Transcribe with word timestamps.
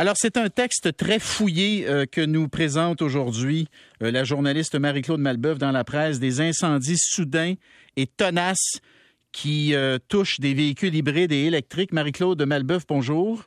Alors, 0.00 0.14
c'est 0.16 0.36
un 0.36 0.48
texte 0.48 0.96
très 0.96 1.18
fouillé 1.18 1.88
euh, 1.88 2.06
que 2.06 2.20
nous 2.20 2.46
présente 2.46 3.02
aujourd'hui 3.02 3.66
euh, 4.00 4.12
la 4.12 4.22
journaliste 4.22 4.76
Marie-Claude 4.76 5.18
Malbeuf 5.18 5.58
dans 5.58 5.72
la 5.72 5.82
presse, 5.82 6.20
des 6.20 6.40
incendies 6.40 6.96
soudains 6.96 7.54
et 7.96 8.06
tenaces 8.06 8.80
qui 9.32 9.74
euh, 9.74 9.98
touchent 10.06 10.38
des 10.38 10.54
véhicules 10.54 10.94
hybrides 10.94 11.32
et 11.32 11.46
électriques. 11.46 11.92
Marie-Claude 11.92 12.40
Malbeuf, 12.40 12.86
bonjour. 12.86 13.42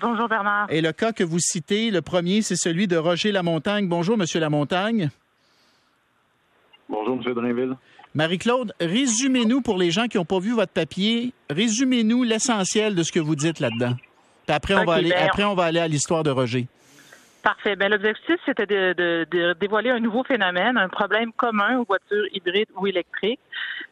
Bonjour 0.00 0.28
Bernard. 0.28 0.66
Et 0.70 0.80
le 0.80 0.90
cas 0.90 1.12
que 1.12 1.22
vous 1.22 1.38
citez, 1.38 1.92
le 1.92 2.02
premier, 2.02 2.42
c'est 2.42 2.56
celui 2.56 2.88
de 2.88 2.96
Roger 2.96 3.30
Lamontagne. 3.30 3.86
Bonjour, 3.86 4.18
Monsieur 4.18 4.40
Lamontagne. 4.40 5.08
Bonjour, 6.88 7.16
M. 7.24 7.32
Drainville. 7.32 7.76
Marie-Claude, 8.16 8.74
résumez-nous 8.80 9.60
pour 9.60 9.78
les 9.78 9.92
gens 9.92 10.08
qui 10.08 10.16
n'ont 10.16 10.24
pas 10.24 10.40
vu 10.40 10.52
votre 10.52 10.72
papier, 10.72 11.32
résumez-nous 11.48 12.24
l'essentiel 12.24 12.96
de 12.96 13.04
ce 13.04 13.12
que 13.12 13.20
vous 13.20 13.36
dites 13.36 13.60
là-dedans. 13.60 13.94
Puis 14.46 14.54
après, 14.54 14.74
on, 14.74 14.84
va 14.84 14.94
aller, 14.94 15.10
ben, 15.10 15.26
après, 15.26 15.44
on 15.44 15.54
va 15.54 15.64
aller 15.64 15.80
à 15.80 15.88
l'histoire 15.88 16.22
de 16.22 16.30
Roger. 16.30 16.66
Parfait. 17.42 17.74
Ben, 17.74 17.90
l'objectif, 17.90 18.36
c'était 18.46 18.66
de, 18.66 19.54
dévoiler 19.58 19.90
un 19.90 20.00
nouveau 20.00 20.22
phénomène, 20.24 20.76
un 20.76 20.88
problème 20.88 21.32
commun 21.32 21.78
aux 21.78 21.84
voitures 21.84 22.26
hybrides 22.32 22.68
ou 22.76 22.86
électriques. 22.86 23.40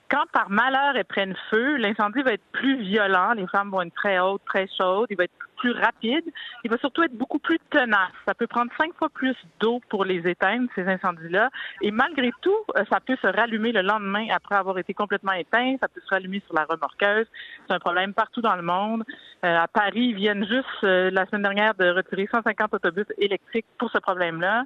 Quand 0.09 0.25
par 0.33 0.51
malheur 0.51 0.97
elles 0.97 1.05
prennent 1.05 1.37
feu, 1.51 1.77
l'incendie 1.77 2.23
va 2.23 2.33
être 2.33 2.45
plus 2.53 2.83
violent, 2.83 3.33
les 3.33 3.47
flammes 3.47 3.71
vont 3.71 3.83
être 3.83 3.95
très 3.95 4.19
hautes, 4.19 4.43
très 4.45 4.69
chaudes, 4.77 5.07
il 5.11 5.17
va 5.17 5.25
être 5.25 5.33
plus 5.61 5.73
rapide, 5.73 6.25
il 6.65 6.71
va 6.71 6.79
surtout 6.79 7.03
être 7.03 7.13
beaucoup 7.13 7.39
plus 7.39 7.59
tenace. 7.71 8.17
Ça 8.27 8.35
peut 8.35 8.47
prendre 8.47 8.73
cinq 8.81 8.95
fois 8.97 9.11
plus 9.11 9.37
d'eau 9.61 9.81
pour 9.91 10.05
les 10.05 10.27
éteindre, 10.27 10.69
ces 10.75 10.87
incendies-là. 10.87 11.51
Et 11.83 11.91
malgré 11.91 12.31
tout, 12.41 12.57
euh, 12.77 12.85
ça 12.91 12.99
peut 13.01 13.17
se 13.21 13.27
rallumer 13.27 13.71
le 13.71 13.83
lendemain 13.83 14.27
après 14.33 14.57
avoir 14.57 14.79
été 14.79 14.95
complètement 14.95 15.33
éteint. 15.33 15.77
Ça 15.81 15.89
peut 15.89 16.01
se 16.01 16.09
rallumer 16.09 16.43
sur 16.47 16.55
la 16.55 16.65
remorqueuse. 16.65 17.27
C'est 17.69 17.75
un 17.75 17.79
problème 17.79 18.15
partout 18.15 18.41
dans 18.41 18.57
le 18.57 18.63
monde. 18.63 19.05
Euh, 19.45 19.59
à 19.59 19.69
Paris, 19.69 20.07
ils 20.13 20.15
viennent 20.15 20.47
juste 20.47 20.85
euh, 20.85 21.11
la 21.11 21.27
semaine 21.27 21.43
dernière 21.43 21.75
de 21.75 21.91
retirer 21.91 22.27
150 22.33 22.75
autobus 22.75 23.07
électriques 23.19 23.67
pour 23.79 23.91
ce 23.91 23.99
problème-là. 23.99 24.65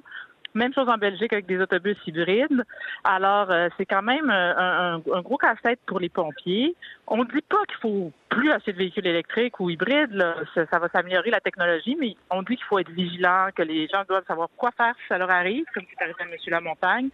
Même 0.55 0.73
chose 0.73 0.87
en 0.87 0.97
Belgique 0.97 1.33
avec 1.33 1.47
des 1.47 1.59
autobus 1.59 1.97
hybrides. 2.07 2.63
Alors, 3.03 3.51
euh, 3.51 3.67
c'est 3.77 3.85
quand 3.85 4.01
même 4.01 4.29
euh, 4.29 4.97
un, 5.13 5.21
gros 5.21 5.37
casse-tête 5.37 5.81
pour 5.85 5.99
les 5.99 6.07
pompiers. 6.07 6.75
On 7.07 7.17
ne 7.17 7.25
dit 7.25 7.41
pas 7.41 7.63
qu'il 7.67 7.77
faut 7.81 8.11
plus 8.29 8.51
acheter 8.51 8.71
de 8.71 8.77
véhicules 8.77 9.05
électriques 9.05 9.59
ou 9.59 9.69
hybrides. 9.69 10.25
Ça, 10.55 10.79
va 10.79 10.87
s'améliorer 10.87 11.29
la 11.29 11.41
technologie, 11.41 11.97
mais 11.99 12.15
on 12.31 12.41
dit 12.41 12.55
qu'il 12.55 12.65
faut 12.65 12.79
être 12.79 12.89
vigilant, 12.89 13.49
que 13.53 13.63
les 13.63 13.87
gens 13.89 14.03
doivent 14.07 14.25
savoir 14.25 14.47
quoi 14.55 14.71
faire 14.71 14.95
si 15.01 15.07
ça 15.09 15.17
leur 15.17 15.29
arrive, 15.29 15.65
comme 15.73 15.83
c'est 15.89 16.01
arrivé 16.01 16.19
à 16.21 16.23
M. 16.23 16.37
Lamontagne, 16.47 17.09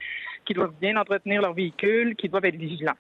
qu'ils 0.46 0.56
doivent 0.58 0.76
bien 0.80 0.96
entretenir 0.96 1.42
leur 1.42 1.54
véhicule, 1.54 2.16
qu'ils 2.16 2.30
doivent 2.30 2.46
être 2.46 2.56
vigilants. 2.56 2.98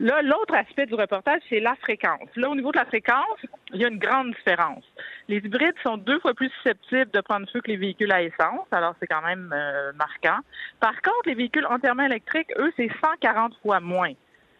Là, 0.00 0.22
l'autre 0.22 0.54
aspect 0.54 0.86
du 0.86 0.94
reportage, 0.94 1.40
c'est 1.48 1.58
la 1.58 1.74
fréquence. 1.76 2.28
Là, 2.36 2.48
au 2.48 2.54
niveau 2.54 2.70
de 2.70 2.78
la 2.78 2.84
fréquence, 2.84 3.38
il 3.72 3.80
y 3.80 3.84
a 3.84 3.88
une 3.88 3.98
grande 3.98 4.32
différence. 4.32 4.84
Les 5.26 5.38
hybrides 5.38 5.74
sont 5.82 5.96
deux 5.96 6.20
fois 6.20 6.34
plus 6.34 6.50
susceptibles 6.50 7.10
de 7.10 7.20
prendre 7.20 7.50
feu 7.50 7.60
que 7.60 7.70
les 7.70 7.76
véhicules 7.76 8.12
à 8.12 8.22
essence, 8.22 8.66
alors 8.70 8.94
c'est 9.00 9.08
quand 9.08 9.22
même 9.22 9.52
euh, 9.52 9.92
marquant. 9.94 10.40
Par 10.78 10.94
contre, 11.02 11.26
les 11.26 11.34
véhicules 11.34 11.66
entièrement 11.66 12.04
électriques, 12.04 12.52
eux, 12.58 12.72
c'est 12.76 12.90
140 13.02 13.54
fois 13.60 13.80
moins. 13.80 14.12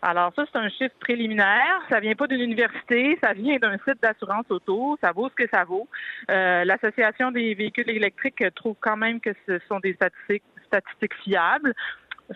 Alors 0.03 0.33
ça, 0.35 0.45
c'est 0.53 0.59
un 0.59 0.69
chiffre 0.69 0.95
préliminaire. 1.01 1.83
Ça 1.89 2.01
vient 2.01 2.15
pas 2.15 2.27
d'une 2.27 2.41
université, 2.41 3.19
ça 3.23 3.33
vient 3.33 3.57
d'un 3.59 3.77
site 3.79 4.01
d'assurance 4.01 4.47
auto. 4.49 4.97
Ça 5.03 5.13
vaut 5.13 5.29
ce 5.29 5.35
que 5.35 5.49
ça 5.53 5.65
vaut. 5.65 5.89
Euh, 6.31 6.65
L'association 6.65 7.33
des 7.33 7.55
véhicules 7.55 7.91
électriques 7.91 8.43
trouve 8.55 8.77
quand 8.81 8.97
même 8.97 9.21
que 9.21 9.31
ce 9.47 9.59
sont 9.69 9.81
des 9.81 9.95
statistiques, 9.95 10.45
statistiques 10.67 11.15
fiables 11.25 11.75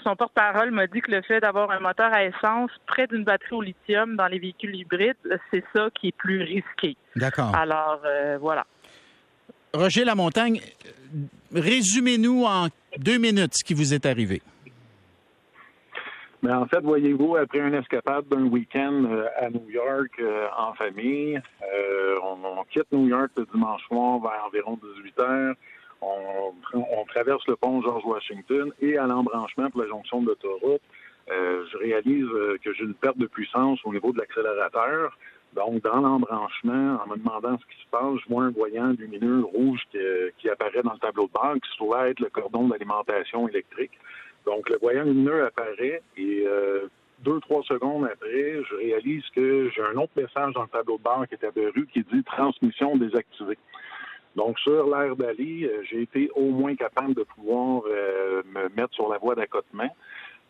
son 0.02 0.16
porte-parole 0.16 0.70
m'a 0.70 0.86
dit 0.86 1.00
que 1.00 1.10
le 1.10 1.22
fait 1.22 1.40
d'avoir 1.40 1.70
un 1.70 1.80
moteur 1.80 2.12
à 2.12 2.24
essence 2.24 2.70
près 2.86 3.06
d'une 3.06 3.24
batterie 3.24 3.54
au 3.54 3.62
lithium 3.62 4.16
dans 4.16 4.26
les 4.26 4.38
véhicules 4.38 4.74
hybrides, 4.74 5.16
c'est 5.50 5.64
ça 5.74 5.88
qui 5.94 6.08
est 6.08 6.16
plus 6.16 6.42
risqué. 6.42 6.96
D'accord. 7.14 7.54
Alors, 7.54 8.00
euh, 8.04 8.38
voilà. 8.40 8.64
Roger 9.74 10.04
Lamontagne, 10.04 10.60
résumez-nous 11.54 12.44
en 12.44 12.68
deux 12.98 13.18
minutes 13.18 13.54
ce 13.54 13.64
qui 13.64 13.74
vous 13.74 13.92
est 13.92 14.06
arrivé. 14.06 14.40
Mais 16.42 16.50
ben, 16.50 16.58
en 16.58 16.66
fait, 16.66 16.80
voyez-vous, 16.80 17.36
après 17.36 17.60
un 17.60 17.72
escapade 17.72 18.26
d'un 18.28 18.44
week-end 18.44 19.04
euh, 19.04 19.28
à 19.36 19.48
New 19.48 19.70
York 19.70 20.10
euh, 20.18 20.48
en 20.58 20.74
famille, 20.74 21.40
on, 22.24 22.64
quitte 22.70 22.90
New 22.92 23.08
York 23.08 23.30
le 23.36 23.46
dimanche 23.52 23.82
soir 23.86 24.18
vers 24.20 24.46
environ 24.46 24.78
18 24.96 25.20
heures 25.20 25.54
on, 26.02 27.04
traverse 27.06 27.46
le 27.46 27.56
pont 27.56 27.82
George 27.82 28.04
Washington 28.04 28.72
et 28.80 28.96
à 28.96 29.06
l'embranchement 29.06 29.70
pour 29.70 29.82
la 29.82 29.88
jonction 29.88 30.22
de 30.22 30.28
l'autoroute, 30.28 30.80
euh, 31.30 31.64
je 31.70 31.78
réalise 31.78 32.26
euh, 32.32 32.58
que 32.62 32.72
j'ai 32.72 32.84
une 32.84 32.94
perte 32.94 33.18
de 33.18 33.26
puissance 33.26 33.78
au 33.84 33.92
niveau 33.92 34.12
de 34.12 34.18
l'accélérateur. 34.18 35.16
Donc, 35.54 35.82
dans 35.82 36.00
l'embranchement, 36.00 36.98
en 37.04 37.06
me 37.08 37.16
demandant 37.16 37.58
ce 37.58 37.66
qui 37.66 37.82
se 37.82 37.88
passe, 37.90 38.18
je 38.24 38.28
vois 38.32 38.44
un 38.44 38.50
voyant 38.50 38.88
lumineux 38.98 39.42
rouge 39.44 39.80
qui, 40.38 40.48
apparaît 40.48 40.82
dans 40.82 40.94
le 40.94 40.98
tableau 40.98 41.26
de 41.26 41.32
bord, 41.32 41.54
qui 41.62 41.70
se 41.70 41.76
trouve 41.76 41.94
être 42.06 42.20
le 42.20 42.30
cordon 42.30 42.68
d'alimentation 42.68 43.46
électrique. 43.48 43.92
Donc, 44.46 44.70
le 44.70 44.78
voyant 44.78 45.04
lumineux 45.04 45.44
apparaît 45.44 46.02
et 46.16 46.44
euh, 46.46 46.88
deux, 47.20 47.38
trois 47.40 47.62
secondes 47.64 48.08
après, 48.10 48.62
je 48.68 48.74
réalise 48.76 49.24
que 49.34 49.70
j'ai 49.74 49.82
un 49.82 49.96
autre 49.96 50.12
message 50.16 50.54
dans 50.54 50.62
le 50.62 50.68
tableau 50.68 50.96
de 50.96 51.02
bord 51.02 51.26
qui 51.28 51.34
est 51.34 51.44
apparu 51.44 51.86
qui 51.92 52.02
dit 52.02 52.24
transmission 52.24 52.96
désactivée. 52.96 53.58
Donc, 54.36 54.58
sur 54.58 54.86
l'air 54.86 55.14
d'Ali, 55.16 55.66
euh, 55.66 55.82
j'ai 55.90 56.02
été 56.02 56.30
au 56.34 56.50
moins 56.50 56.74
capable 56.74 57.14
de 57.14 57.22
pouvoir 57.22 57.82
euh, 57.86 58.42
me 58.46 58.68
mettre 58.74 58.94
sur 58.94 59.08
la 59.08 59.18
voie 59.18 59.34
d'accotement, 59.34 59.94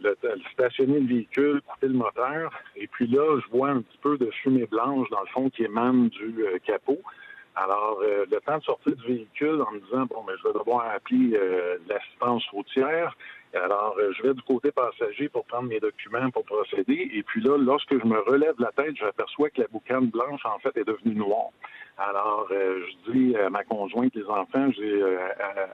le, 0.01 0.17
stationner 0.53 1.01
le 1.01 1.07
véhicule, 1.07 1.61
couper 1.67 1.89
le 1.89 1.95
moteur. 1.95 2.53
Et 2.77 2.87
puis 2.87 3.07
là, 3.09 3.41
je 3.41 3.51
vois 3.51 3.71
un 3.71 3.81
petit 3.81 3.99
peu 3.99 4.17
de 4.19 4.31
fumée 4.31 4.67
blanche, 4.67 5.09
dans 5.11 5.21
le 5.21 5.27
fond, 5.27 5.51
qui 5.51 5.65
émane 5.65 6.09
du 6.09 6.45
euh, 6.45 6.59
capot. 6.65 7.01
Alors, 7.55 8.01
le 8.01 8.41
temps 8.41 8.57
de 8.57 8.63
sortir 8.63 8.97
du 8.97 9.07
véhicule 9.07 9.61
en 9.61 9.73
me 9.73 9.81
disant, 9.81 10.07
bon, 10.07 10.25
mais 10.27 10.33
je 10.39 10.49
vais 10.49 10.59
devoir 10.59 10.87
appeler 10.91 11.39
l'assistance 11.87 12.49
routière. 12.49 13.15
Alors, 13.55 13.97
je 14.17 14.23
vais 14.23 14.35
du 14.35 14.43
côté 14.43 14.71
passager 14.73 15.29
pour 15.29 15.45
prendre 15.45 15.69
mes 15.69 15.79
documents 15.79 16.31
pour 16.31 16.45
procéder. 16.45 17.11
Et 17.13 17.23
puis 17.23 17.43
là, 17.43 17.59
lorsque 17.59 17.93
je 17.93 18.07
me 18.07 18.19
relève 18.21 18.55
la 18.59 18.73
tête, 18.73 18.97
j'aperçois 18.97 19.51
que 19.51 19.61
la 19.61 19.69
boucane 19.69 20.07
blanche, 20.07 20.41
en 20.47 20.59
fait, 20.59 20.77
est 20.77 20.85
devenue 20.85 21.15
noire. 21.15 21.51
Alors, 21.99 22.49
euh, 22.51 22.81
je 23.07 23.13
dis 23.13 23.37
à 23.37 23.51
ma 23.51 23.65
conjointe, 23.65 24.15
les 24.15 24.25
enfants, 24.25 24.71
j'ai 24.73 25.03
euh, 25.03 25.19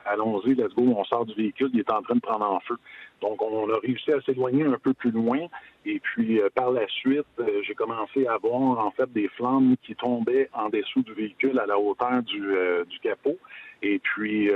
allons-y, 0.05 0.55
let's 0.55 0.75
go, 0.75 0.83
on 0.97 1.05
sort 1.05 1.25
du 1.25 1.35
véhicule, 1.35 1.71
il 1.73 1.81
est 1.81 1.91
en 1.93 2.03
train 2.03 2.17
de 2.17 2.21
prendre 2.21 2.51
en 2.51 2.59
feu. 2.61 2.77
Donc, 3.21 3.41
on 3.41 3.73
a 3.73 3.79
réussi 3.79 4.13
à 4.13 4.21
s'éloigner 4.23 4.65
un 4.65 4.79
peu 4.79 4.95
plus 4.95 5.13
loin. 5.13 5.47
Et 5.87 6.01
puis, 6.01 6.41
euh, 6.41 6.49
par 6.55 6.73
la 6.73 6.87
suite, 6.89 7.27
j'ai 7.63 7.75
commencé 7.75 8.27
à 8.27 8.37
voir, 8.39 8.85
en 8.85 8.91
fait, 8.91 9.11
des 9.13 9.29
flammes 9.29 9.77
qui 9.85 9.95
tombaient 9.95 10.51
en 10.53 10.69
dessous 10.69 11.03
du 11.03 11.13
véhicule 11.15 11.59
à 11.61 11.67
la 11.67 11.79
hauteur 11.79 12.23
du, 12.25 12.41
du 12.89 12.99
capot. 12.99 13.39
Et 13.83 13.99
puis, 14.01 14.51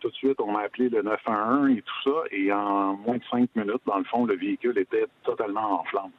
tout 0.00 0.10
de 0.10 0.14
suite, 0.14 0.40
on 0.40 0.56
a 0.56 0.62
appelé 0.62 0.88
le 0.88 1.02
911 1.02 1.70
et 1.70 1.82
tout 1.82 2.10
ça. 2.10 2.24
Et 2.30 2.52
en 2.52 2.94
moins 2.94 3.16
de 3.16 3.22
cinq 3.30 3.48
minutes, 3.54 3.82
dans 3.86 3.98
le 3.98 4.04
fond, 4.04 4.24
le 4.24 4.36
véhicule 4.36 4.76
était 4.78 5.06
totalement 5.24 5.80
en 5.80 5.84
flammes. 5.84 6.10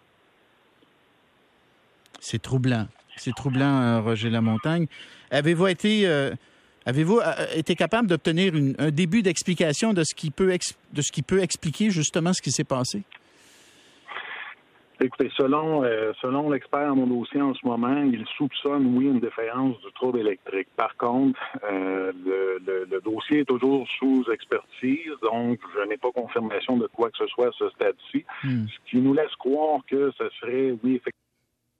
C'est 2.20 2.42
troublant. 2.42 2.88
C'est 3.16 3.34
troublant, 3.34 3.82
euh, 3.82 4.02
Roger 4.02 4.30
Lamontagne. 4.30 4.88
Avez-vous 5.32 5.68
été, 5.68 6.08
euh, 6.08 6.32
avez-vous 6.86 7.20
euh, 7.20 7.46
été 7.56 7.76
capable 7.76 8.08
d'obtenir 8.08 8.54
un 8.78 8.92
début 8.92 9.22
d'explication 9.22 9.94
de 9.94 10.04
ce 10.04 10.14
qui 10.14 10.30
peut 10.30 10.56
de 10.94 11.02
ce 11.02 11.12
qui 11.12 11.24
peut 11.24 11.42
expliquer 11.42 11.90
justement 11.90 12.34
ce 12.34 12.42
qui 12.42 12.52
s'est 12.52 12.64
passé? 12.64 13.04
Écoutez, 15.00 15.30
selon 15.38 15.84
selon 16.22 16.50
l'expert 16.50 16.92
en 16.92 16.96
mon 16.96 17.08
dossier 17.08 17.42
en 17.42 17.54
ce 17.54 17.66
moment, 17.66 18.04
il 18.04 18.26
soupçonne, 18.38 18.98
oui, 18.98 19.06
une 19.06 19.20
défaillance 19.20 19.80
du 19.82 19.92
trouble 19.94 20.20
électrique. 20.20 20.68
Par 20.76 20.96
contre, 20.98 21.40
le, 21.64 23.00
dossier 23.04 23.42
est 23.42 23.46
toujours 23.46 23.88
sous 24.00 24.26
expertise, 24.32 25.14
donc 25.22 25.60
je 25.76 25.88
n'ai 25.88 25.98
pas 25.98 26.12
confirmation 26.12 26.78
de 26.78 26.88
quoi 26.88 27.10
que 27.12 27.18
ce 27.18 27.28
soit 27.28 27.48
à 27.48 27.52
ce 27.52 27.70
stade-ci, 27.70 28.26
hmm. 28.44 28.66
ce 28.68 28.90
qui 28.90 28.98
nous 28.98 29.14
laisse 29.14 29.36
croire 29.36 29.82
que 29.88 30.12
ce 30.18 30.30
serait, 30.40 30.76
oui, 30.84 30.96
effectivement, 30.96 31.27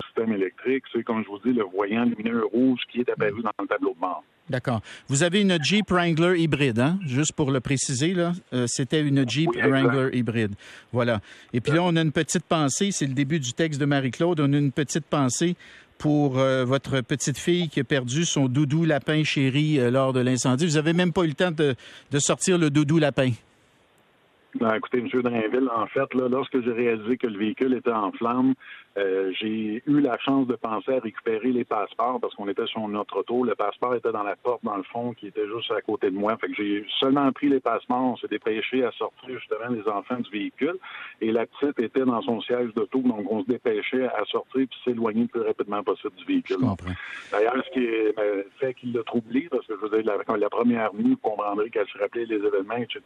système 0.06 0.34
électrique, 0.34 0.84
c'est, 0.94 1.04
comme 1.04 1.24
je 1.24 1.28
vous 1.28 1.40
dis, 1.46 1.54
le 1.54 1.64
voyant 1.64 2.06
lumineux 2.06 2.46
rouge 2.46 2.82
qui 2.92 3.00
est 3.00 3.10
apparu 3.10 3.42
dans 3.42 3.52
le 3.60 3.68
tableau 3.68 3.94
de 3.94 4.00
bord. 4.00 4.24
D'accord. 4.50 4.82
Vous 5.10 5.24
avez 5.24 5.42
une 5.42 5.62
Jeep 5.62 5.90
Wrangler 5.90 6.40
hybride, 6.40 6.80
hein? 6.80 7.00
Juste 7.06 7.34
pour 7.34 7.52
le 7.52 7.60
préciser, 7.60 8.14
là, 8.14 8.32
euh, 8.54 8.66
c'était 8.68 9.02
une 9.02 9.28
Jeep 9.30 9.50
Wrangler 9.56 10.18
hybride. 10.18 10.54
Voilà. 10.94 11.20
Et 11.52 11.60
puis 11.60 11.74
là, 11.74 11.84
on 11.84 11.96
a 11.98 12.02
une 12.02 12.14
petite 12.14 12.46
pensée, 12.46 12.92
c'est 12.92 13.08
le 13.08 13.14
début 13.14 13.40
du 13.40 13.52
texte 13.52 13.80
de 13.80 13.86
Marie-Claude, 13.86 14.40
on 14.40 14.54
a 14.54 14.58
une 14.58 14.72
petite 14.72 15.06
pensée 15.06 15.56
pour 15.98 16.40
euh, 16.40 16.64
votre 16.64 17.02
petite 17.02 17.38
fille 17.38 17.70
qui 17.70 17.80
a 17.80 17.84
perdu 17.84 18.24
son 18.24 18.48
doudou 18.48 18.86
lapin 18.86 19.24
chéri 19.24 19.80
euh, 19.80 19.90
lors 19.92 20.14
de 20.14 20.22
l'incendie. 20.22 20.66
Vous 20.66 20.78
avez 20.78 20.94
même 20.94 21.12
pas 21.12 21.24
eu 21.24 21.28
le 21.28 21.34
temps 21.34 21.52
de, 21.52 21.76
de 22.12 22.20
sortir 22.20 22.58
le 22.58 22.70
doudou 22.70 23.00
lapin. 23.00 23.32
Ben, 24.56 24.74
écoutez, 24.76 25.00
M. 25.00 25.08
Drainville, 25.22 25.70
en 25.76 25.88
fait, 25.88 26.14
là, 26.14 26.28
lorsque 26.30 26.62
j'ai 26.62 26.72
réalisé 26.72 27.18
que 27.18 27.28
le 27.28 27.38
véhicule 27.38 27.74
était 27.74 27.92
en 27.92 28.12
flammes, 28.12 28.54
euh, 28.98 29.32
j'ai 29.40 29.84
eu 29.86 30.00
la 30.00 30.18
chance 30.18 30.48
de 30.48 30.56
penser 30.56 30.96
à 30.96 31.00
récupérer 31.00 31.52
les 31.52 31.64
passeports 31.64 32.20
parce 32.20 32.34
qu'on 32.34 32.48
était 32.48 32.66
sur 32.66 32.88
notre 32.88 33.20
auto. 33.20 33.44
Le 33.44 33.54
passeport 33.54 33.94
était 33.94 34.12
dans 34.12 34.24
la 34.24 34.36
porte, 34.36 34.64
dans 34.64 34.78
le 34.78 34.84
fond, 34.84 35.14
qui 35.14 35.28
était 35.28 35.46
juste 35.48 35.70
à 35.72 35.82
côté 35.82 36.10
de 36.10 36.16
moi. 36.16 36.36
Fait 36.38 36.48
que 36.48 36.56
j'ai 36.56 36.86
seulement 37.00 37.32
pris 37.32 37.50
les 37.50 37.60
passeports. 37.60 38.14
On 38.14 38.18
s'est 38.18 38.28
dépêché 38.28 38.84
à 38.84 38.92
sortir 38.92 39.38
justement 39.38 39.70
les 39.70 39.88
enfants 39.88 40.20
du 40.20 40.32
véhicule. 40.32 40.78
Et 41.22 41.32
la 41.32 41.46
petite 41.46 41.80
était 41.80 42.06
dans 42.06 42.22
son 42.24 42.42
siège 42.42 42.74
d'auto, 42.74 43.00
donc 43.02 43.32
on 43.32 43.44
se 43.44 43.48
dépêchait 43.48 44.08
à 44.08 44.24
sortir 44.26 44.66
puis 44.68 44.80
s'éloigner 44.84 45.24
le 45.24 45.28
plus 45.28 45.42
rapidement 45.42 45.84
possible 45.84 46.16
du 46.16 46.26
véhicule. 46.26 46.58
D'ailleurs, 47.32 47.64
ce 47.66 47.72
qui 47.72 47.86
est, 47.86 48.16
ben, 48.16 48.44
fait 48.60 48.74
qu'il 48.74 48.94
l'a 48.94 49.04
troublé, 49.04 49.48
parce 49.52 49.68
que 49.68 49.74
je 49.76 49.86
veux 49.86 50.02
dire, 50.02 50.12
la, 50.28 50.38
la 50.38 50.50
première 50.50 50.94
nuit, 50.96 51.12
vous 51.12 51.18
comprendrez 51.30 51.70
qu'elle 51.70 51.88
se 51.88 51.98
rappelait 52.00 52.26
les 52.26 52.38
événements, 52.38 52.78
etc. 52.78 53.02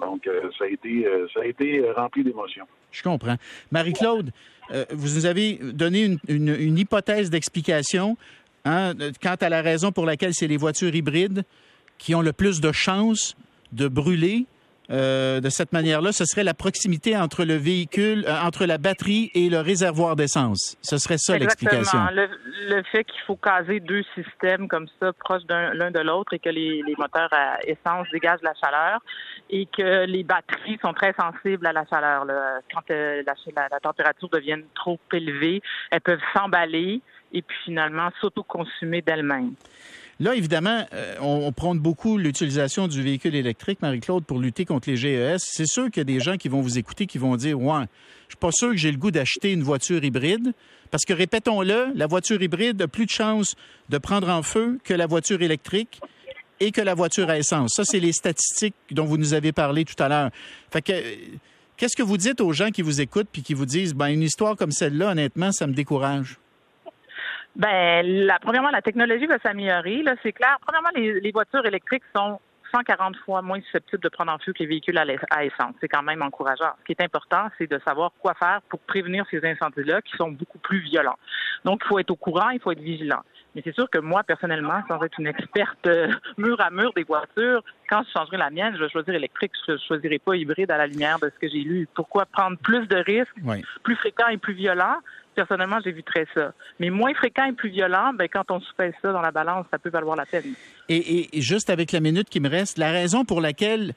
Donc, 0.00 0.26
euh, 0.28 0.48
ça 0.58 0.64
a 0.64 0.68
été, 0.68 1.06
euh, 1.06 1.26
été 1.44 1.82
rempli 1.96 2.24
d'émotions. 2.24 2.66
Je 2.90 3.02
comprends. 3.02 3.36
Marie-Claude, 3.70 4.30
euh, 4.70 4.84
vous 4.90 5.16
nous 5.16 5.26
avez 5.26 5.54
donné 5.54 6.16
une, 6.28 6.78
hypothèse 6.78 7.30
d'explication 7.30 8.16
hein, 8.64 8.94
quant 9.22 9.36
à 9.40 9.48
la 9.48 9.62
raison 9.62 9.92
pour 9.92 10.06
laquelle 10.06 10.34
c'est 10.34 10.46
les 10.46 10.56
voitures 10.56 10.94
hybrides 10.94 11.44
qui 11.98 12.14
ont 12.14 12.22
le 12.22 12.32
plus 12.32 12.60
de 12.60 12.72
chances 12.72 13.36
de 13.72 13.88
brûler. 13.88 14.46
Euh, 14.90 15.40
de 15.40 15.50
cette 15.50 15.72
manière-là, 15.72 16.12
ce 16.12 16.24
serait 16.24 16.44
la 16.44 16.54
proximité 16.54 17.16
entre 17.16 17.44
le 17.44 17.54
véhicule, 17.54 18.24
euh, 18.26 18.40
entre 18.40 18.64
la 18.64 18.78
batterie 18.78 19.30
et 19.34 19.50
le 19.50 19.60
réservoir 19.60 20.16
d'essence. 20.16 20.78
Ce 20.80 20.96
serait 20.96 21.18
ça 21.18 21.36
l'explication. 21.36 21.98
Le, 22.12 22.28
le 22.68 22.82
fait 22.84 23.04
qu'il 23.04 23.20
faut 23.26 23.36
caser 23.36 23.80
deux 23.80 24.02
systèmes 24.14 24.66
comme 24.66 24.86
ça, 24.98 25.12
proches 25.12 25.42
l'un 25.48 25.90
de 25.90 26.00
l'autre, 26.00 26.32
et 26.32 26.38
que 26.38 26.48
les, 26.48 26.82
moteurs 26.96 27.32
à 27.32 27.58
essence 27.66 28.06
dégagent 28.12 28.42
la 28.42 28.54
chaleur, 28.54 29.00
et 29.50 29.66
que 29.66 30.06
les 30.06 30.22
batteries 30.22 30.78
sont 30.80 30.94
très 30.94 31.14
sensibles 31.20 31.66
à 31.66 31.72
la 31.72 31.84
chaleur. 31.86 32.26
Quand 32.72 32.90
euh, 32.90 33.22
la, 33.26 33.68
la, 33.70 33.80
température 33.80 34.28
devient 34.30 34.62
trop 34.74 34.98
élevée, 35.12 35.60
elles 35.90 36.00
peuvent 36.00 36.18
s'emballer 36.34 37.02
et 37.32 37.42
puis 37.42 37.56
finalement 37.64 38.08
s'auto-consumer 38.20 39.02
d'elles-mêmes. 39.02 39.52
Là, 40.20 40.34
évidemment, 40.34 40.84
euh, 40.94 41.14
on, 41.20 41.52
prône 41.52 41.78
beaucoup 41.78 42.18
l'utilisation 42.18 42.88
du 42.88 43.02
véhicule 43.02 43.36
électrique, 43.36 43.80
Marie-Claude, 43.82 44.24
pour 44.24 44.40
lutter 44.40 44.64
contre 44.64 44.90
les 44.90 44.96
GES. 44.96 45.38
C'est 45.38 45.66
sûr 45.66 45.84
qu'il 45.86 45.98
y 45.98 46.00
a 46.00 46.04
des 46.04 46.18
gens 46.18 46.36
qui 46.36 46.48
vont 46.48 46.60
vous 46.60 46.76
écouter 46.76 47.06
qui 47.06 47.18
vont 47.18 47.36
dire 47.36 47.60
Ouais, 47.60 47.84
je 48.26 48.32
suis 48.32 48.38
pas 48.40 48.50
sûr 48.50 48.70
que 48.70 48.76
j'ai 48.76 48.90
le 48.90 48.98
goût 48.98 49.12
d'acheter 49.12 49.52
une 49.52 49.62
voiture 49.62 50.02
hybride. 50.02 50.54
Parce 50.90 51.04
que, 51.04 51.12
répétons-le, 51.12 51.92
la 51.94 52.06
voiture 52.08 52.42
hybride 52.42 52.82
a 52.82 52.88
plus 52.88 53.06
de 53.06 53.10
chances 53.10 53.54
de 53.90 53.98
prendre 53.98 54.28
en 54.28 54.42
feu 54.42 54.80
que 54.82 54.92
la 54.92 55.06
voiture 55.06 55.40
électrique 55.40 56.00
et 56.58 56.72
que 56.72 56.80
la 56.80 56.94
voiture 56.94 57.30
à 57.30 57.38
essence. 57.38 57.74
Ça, 57.76 57.84
c'est 57.84 58.00
les 58.00 58.12
statistiques 58.12 58.74
dont 58.90 59.04
vous 59.04 59.18
nous 59.18 59.34
avez 59.34 59.52
parlé 59.52 59.84
tout 59.84 60.02
à 60.02 60.08
l'heure. 60.08 60.30
Que, 60.72 60.92
qu'est-ce 61.76 61.96
que 61.96 62.02
vous 62.02 62.16
dites 62.16 62.40
aux 62.40 62.52
gens 62.52 62.70
qui 62.70 62.82
vous 62.82 63.00
écoutent 63.00 63.28
puis 63.30 63.42
qui 63.42 63.54
vous 63.54 63.66
disent, 63.66 63.94
ben, 63.94 64.08
une 64.08 64.22
histoire 64.22 64.56
comme 64.56 64.72
celle-là, 64.72 65.12
honnêtement, 65.12 65.52
ça 65.52 65.68
me 65.68 65.74
décourage? 65.74 66.38
Ben, 67.56 68.06
la, 68.06 68.38
premièrement, 68.38 68.70
la 68.70 68.82
technologie 68.82 69.26
va 69.26 69.38
s'améliorer, 69.38 70.02
là, 70.02 70.14
c'est 70.22 70.32
clair. 70.32 70.58
Premièrement, 70.64 70.90
les, 70.94 71.32
voitures 71.32 71.66
électriques 71.66 72.04
sont 72.14 72.40
140 72.72 73.16
fois 73.24 73.42
moins 73.42 73.60
susceptibles 73.62 74.02
de 74.02 74.08
prendre 74.08 74.30
en 74.32 74.38
feu 74.38 74.52
que 74.52 74.60
les 74.60 74.66
véhicules 74.66 74.98
à, 74.98 75.44
essence. 75.44 75.74
C'est 75.80 75.88
quand 75.88 76.02
même 76.02 76.22
encourageant. 76.22 76.72
Ce 76.80 76.84
qui 76.84 76.92
est 76.92 77.02
important, 77.02 77.48
c'est 77.58 77.68
de 77.68 77.80
savoir 77.86 78.12
quoi 78.20 78.34
faire 78.34 78.60
pour 78.68 78.80
prévenir 78.80 79.24
ces 79.30 79.44
incendies-là 79.44 80.02
qui 80.02 80.16
sont 80.16 80.30
beaucoup 80.30 80.58
plus 80.58 80.80
violents. 80.80 81.18
Donc, 81.64 81.80
il 81.84 81.88
faut 81.88 81.98
être 81.98 82.10
au 82.10 82.16
courant, 82.16 82.50
il 82.50 82.60
faut 82.60 82.70
être 82.70 82.80
vigilant. 82.80 83.22
Mais 83.54 83.62
c'est 83.64 83.74
sûr 83.74 83.88
que 83.90 83.98
moi, 83.98 84.22
personnellement, 84.22 84.82
sans 84.86 85.02
être 85.02 85.18
une 85.18 85.26
experte 85.26 85.86
euh, 85.86 86.12
mur 86.36 86.60
à 86.60 86.70
mur 86.70 86.92
des 86.94 87.04
voitures, 87.04 87.64
quand 87.88 88.02
je 88.06 88.10
changerai 88.16 88.36
la 88.36 88.50
mienne, 88.50 88.74
je 88.76 88.84
vais 88.84 88.90
choisir 88.90 89.14
électrique. 89.14 89.52
Je 89.66 89.72
ne 89.72 89.78
choisirai 89.78 90.18
pas 90.18 90.36
hybride 90.36 90.70
à 90.70 90.76
la 90.76 90.86
lumière 90.86 91.18
de 91.18 91.30
ce 91.34 91.40
que 91.40 91.48
j'ai 91.48 91.62
lu. 91.62 91.88
Pourquoi 91.94 92.26
prendre 92.26 92.58
plus 92.58 92.86
de 92.86 92.96
risques, 92.96 93.34
plus 93.82 93.96
fréquents 93.96 94.28
et 94.28 94.36
plus 94.36 94.54
violents? 94.54 94.98
Personnellement, 95.38 95.78
j'éviterais 95.84 96.26
ça. 96.34 96.52
Mais 96.80 96.90
moins 96.90 97.14
fréquent 97.14 97.44
et 97.44 97.52
plus 97.52 97.70
violent, 97.70 98.12
ben, 98.12 98.26
quand 98.26 98.50
on 98.50 98.58
se 98.58 98.66
fait 98.76 98.92
ça 99.00 99.12
dans 99.12 99.20
la 99.20 99.30
balance, 99.30 99.66
ça 99.70 99.78
peut 99.78 99.88
valoir 99.88 100.16
la 100.16 100.26
peine. 100.26 100.42
Et, 100.88 101.28
juste 101.34 101.70
avec 101.70 101.92
la 101.92 102.00
minute 102.00 102.28
qui 102.28 102.40
me 102.40 102.48
reste, 102.48 102.76
la 102.76 102.90
raison 102.90 103.24
pour 103.24 103.40
laquelle 103.40 103.94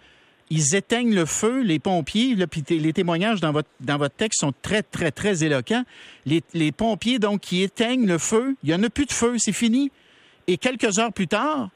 ils 0.51 0.75
éteignent 0.75 1.15
le 1.15 1.25
feu, 1.25 1.63
les 1.63 1.79
pompiers, 1.79 2.35
les 2.69 2.93
témoignages 2.93 3.41
dans 3.41 3.51
votre, 3.51 3.69
dans 3.79 3.97
votre 3.97 4.13
texte 4.13 4.41
sont 4.41 4.53
très, 4.61 4.83
très, 4.83 5.09
très 5.09 5.43
éloquents. 5.43 5.83
Les, 6.27 6.43
les 6.53 6.71
pompiers, 6.71 7.17
donc, 7.17 7.41
qui 7.41 7.63
éteignent 7.63 8.05
le 8.05 8.19
feu, 8.19 8.55
il 8.61 8.69
n'y 8.69 8.75
en 8.75 8.83
a 8.83 8.89
plus 8.91 9.07
de 9.07 9.13
feu, 9.13 9.39
c'est 9.39 9.51
fini. 9.51 9.91
Et 10.45 10.57
quelques 10.57 10.99
heures 10.99 11.13
plus 11.13 11.27
tard, 11.27 11.69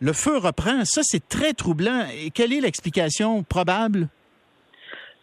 le 0.00 0.12
feu 0.12 0.36
reprend. 0.36 0.84
Ça, 0.84 1.00
c'est 1.02 1.26
très 1.30 1.54
troublant. 1.54 2.06
Et 2.14 2.30
quelle 2.30 2.52
est 2.52 2.60
l'explication 2.60 3.42
probable? 3.42 4.08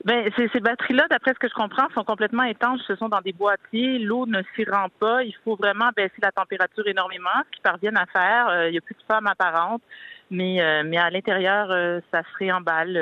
Ben, 0.06 0.30
ces, 0.38 0.48
ces 0.50 0.60
batteries-là, 0.60 1.08
d'après 1.10 1.34
ce 1.34 1.40
que 1.40 1.50
je 1.50 1.54
comprends, 1.56 1.88
sont 1.96 2.04
complètement 2.04 2.44
étanches. 2.44 2.80
Ce 2.88 2.96
sont 2.96 3.10
dans 3.10 3.22
des 3.22 3.34
boîtiers. 3.34 3.98
L'eau 3.98 4.28
ne 4.28 4.44
s'y 4.54 4.64
rend 4.64 4.88
pas. 5.00 5.24
Il 5.24 5.36
faut 5.44 5.56
vraiment 5.56 5.90
baisser 5.98 6.22
la 6.22 6.32
température 6.32 6.86
énormément, 6.88 7.32
ce 7.46 7.52
qu'ils 7.56 7.64
parviennent 7.64 7.98
à 7.98 8.06
faire. 8.06 8.48
Euh, 8.50 8.70
il 8.70 8.74
n'y 8.74 8.78
a 8.78 8.82
plus 8.82 8.94
de 8.94 9.04
femmes 9.12 9.26
apparentes. 9.26 9.82
Mais, 10.30 10.62
euh, 10.62 10.84
mais 10.86 10.98
à 10.98 11.10
l'intérieur, 11.10 11.72
euh, 11.72 12.02
ça 12.14 12.22
se 12.22 12.38
réemballe. 12.38 12.94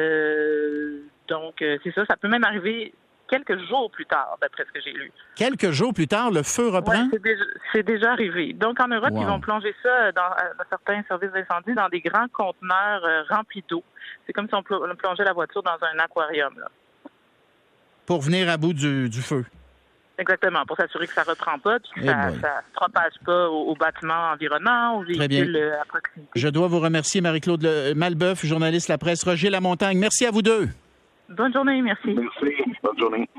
donc, 1.27 1.55
c'est 1.59 1.93
ça. 1.93 2.05
Ça 2.05 2.15
peut 2.15 2.29
même 2.29 2.45
arriver 2.45 2.93
quelques 3.29 3.57
jours 3.67 3.91
plus 3.91 4.05
tard, 4.05 4.37
d'après 4.41 4.63
ce 4.63 4.71
que 4.71 4.79
j'ai 4.79 4.93
lu. 4.93 5.11
Quelques 5.35 5.71
jours 5.71 5.93
plus 5.93 6.07
tard, 6.07 6.31
le 6.31 6.43
feu 6.43 6.69
reprend? 6.69 7.09
c'est 7.73 7.83
déjà, 7.83 8.11
arrivé. 8.11 8.53
Donc, 8.53 8.79
en 8.79 8.87
Europe, 8.87 9.11
ils 9.11 9.25
vont 9.25 9.41
plonger 9.41 9.75
ça 9.83 10.13
dans, 10.13 10.29
dans 10.29 10.65
certains 10.69 11.03
services 11.09 11.31
d'incendie 11.31 11.73
dans 11.73 11.89
des 11.89 11.99
grands 11.99 12.27
conteneurs 12.31 13.25
remplis 13.29 13.63
d'eau. 13.67 13.83
C'est 14.25 14.31
comme 14.31 14.47
si 14.47 14.55
on 14.55 14.63
plongeait 14.63 15.25
la 15.25 15.33
voiture 15.33 15.63
dans 15.63 15.77
un 15.81 15.99
aquarium. 15.99 16.53
Là 16.57 16.69
pour 18.05 18.21
venir 18.21 18.49
à 18.49 18.57
bout 18.57 18.73
du, 18.73 19.09
feu. 19.21 19.45
Exactement, 20.17 20.63
pour 20.65 20.77
s'assurer 20.77 21.07
que 21.07 21.13
ça 21.13 21.23
ne 21.23 21.29
reprend 21.29 21.57
pas, 21.59 21.79
que 21.79 21.85
eh 21.97 22.05
ça 22.05 22.27
ne 22.27 22.33
se 22.33 22.73
propage 22.73 23.13
pas 23.25 23.49
aux, 23.49 23.75
bâtiments 23.75 24.31
environnants, 24.33 24.99
aux 24.99 25.03
véhicules 25.03 25.55
euh, 25.55 25.81
à 25.81 25.85
proximité. 25.85 26.31
Je 26.35 26.47
dois 26.49 26.67
vous 26.67 26.79
remercier, 26.79 27.21
Marie-Claude 27.21 27.67
Malbeuf, 27.95 28.45
journaliste 28.45 28.89
La 28.89 28.97
Presse, 28.97 29.23
Roger 29.23 29.49
Lamontagne. 29.49 29.97
Merci 29.97 30.25
à 30.25 30.31
vous 30.31 30.41
deux. 30.41 30.69
Bonne 31.29 31.53
journée, 31.53 31.81
merci. 31.81 32.13
Merci, 32.13 32.55
bonne 32.83 32.99
journée. 32.99 33.29